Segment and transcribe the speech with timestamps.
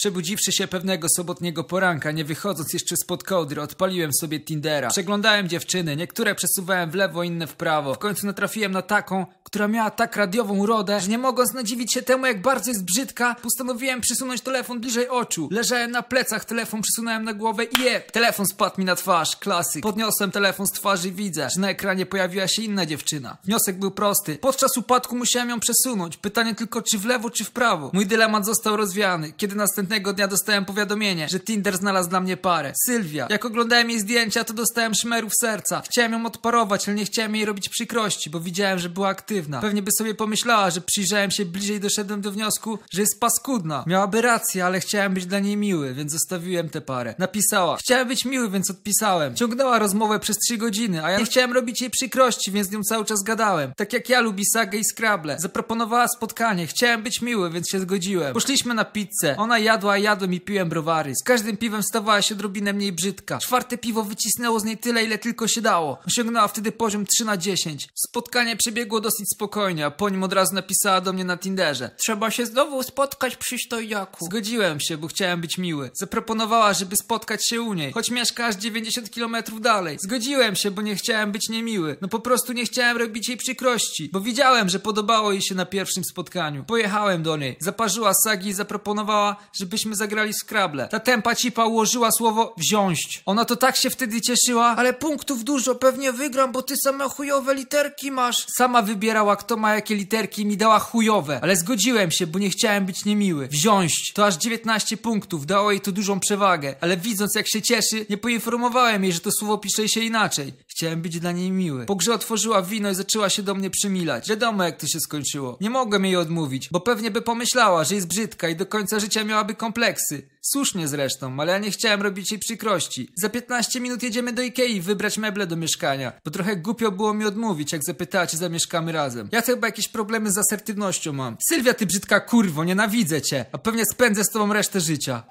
[0.00, 4.88] Przebudziwszy się pewnego sobotniego poranka, nie wychodząc jeszcze spod kołdry, odpaliłem sobie Tindera.
[4.88, 7.94] Przeglądałem dziewczyny, niektóre przesuwałem w lewo, inne w prawo.
[7.94, 12.02] W końcu natrafiłem na taką, która miała tak radiową urodę, że nie mogąc nadziwić się
[12.02, 15.48] temu, jak bardzo jest brzydka, postanowiłem przysunąć telefon bliżej oczu.
[15.50, 19.82] Leżałem na plecach, telefon przysunąłem na głowę i jeb, telefon spadł mi na twarz, klasyk.
[19.82, 23.36] Podniosłem telefon z twarzy i widzę, że na ekranie pojawiła się inna dziewczyna.
[23.44, 24.38] Wniosek był prosty.
[24.40, 26.16] Podczas upadku musiałem ją przesunąć.
[26.16, 27.90] Pytanie tylko, czy w lewo, czy w prawo.
[27.94, 29.54] Mój dylemat został rozwiany, kiedy
[29.90, 32.72] następnego dnia dostałem powiadomienie, że Tinder znalazł dla mnie parę.
[32.86, 33.26] Sylwia.
[33.30, 35.82] Jak oglądałem jej zdjęcia, to dostałem szmerów serca.
[35.84, 39.60] Chciałem ją odparować, ale nie chciałem jej robić przykrości, bo widziałem, że była aktywna.
[39.60, 43.84] Pewnie by sobie pomyślała, że przyjrzałem się bliżej i doszedłem do wniosku, że jest paskudna.
[43.86, 47.14] Miałaby rację, ale chciałem być dla niej miły, więc zostawiłem tę parę.
[47.18, 49.34] Napisała, chciałem być miły, więc odpisałem.
[49.34, 52.82] Ciągnęła rozmowę przez trzy godziny, a ja nie chciałem robić jej przykrości, więc z nią
[52.82, 53.72] cały czas gadałem.
[53.76, 55.40] Tak jak ja lubi sagę i scrabble.
[55.40, 58.34] Zaproponowała spotkanie, chciałem być miły, więc się zgodziłem.
[58.34, 59.34] Poszliśmy na pizzę.
[59.36, 61.14] Ona jadła, a jadłem i piłem browary.
[61.14, 63.38] Z każdym piwem stawała się odrobinę mniej brzydka.
[63.38, 65.98] Czwarte piwo wycisnęło z niej tyle, ile tylko się dało.
[66.06, 67.88] Osiągnęła wtedy poziom 3 na 10.
[67.94, 71.90] Spotkanie przebiegło dosyć spokojnie, a po nim od razu napisała do mnie na Tinderze.
[71.96, 74.24] Trzeba się znowu spotkać przy stojjaku.
[74.24, 75.90] Zgodziłem się, bo chciałem być miły.
[75.94, 79.98] Zaproponowała, żeby spotkać się u niej, choć mieszka aż 90 km dalej.
[80.00, 81.96] Zgodziłem się, bo nie chciałem być niemiły.
[82.00, 85.66] No po prostu nie chciałem robić jej przykrości, bo widziałem, że podobało jej się na
[85.66, 86.64] pierwszym spotkaniu.
[86.64, 89.36] Pojechałem do niej, zaparzyła sagi i zaproponowała,
[89.70, 90.88] żebyśmy zagrali w Scrabble.
[90.88, 93.22] Ta tempa cipa ułożyła słowo wziąć.
[93.26, 97.54] Ona to tak się wtedy cieszyła, ale punktów dużo, pewnie wygram, bo ty same chujowe
[97.54, 98.46] literki masz.
[98.56, 102.50] Sama wybierała, kto ma jakie literki i mi dała chujowe, ale zgodziłem się, bo nie
[102.50, 103.48] chciałem być niemiły.
[103.48, 104.12] Wziąć.
[104.14, 108.18] To aż 19 punktów, dało jej to dużą przewagę, ale widząc jak się cieszy, nie
[108.18, 110.52] poinformowałem jej, że to słowo pisze się inaczej.
[110.80, 111.86] Chciałem być dla niej miły.
[111.86, 114.28] Po grze otworzyła wino i zaczęła się do mnie przymilać.
[114.28, 115.58] Wiadomo jak to się skończyło.
[115.60, 119.24] Nie mogłem jej odmówić, bo pewnie by pomyślała, że jest brzydka i do końca życia
[119.24, 120.28] miałaby kompleksy.
[120.42, 123.08] Słusznie zresztą, ale ja nie chciałem robić jej przykrości.
[123.16, 127.24] Za 15 minut jedziemy do Ikei wybrać meble do mieszkania, bo trochę głupio było mi
[127.24, 129.28] odmówić, jak zapytała, czy zamieszkamy razem.
[129.32, 131.36] Ja chyba jakieś problemy z asertywnością mam.
[131.48, 135.22] Sylwia, ty brzydka kurwo, nienawidzę cię, a pewnie spędzę z tobą resztę życia.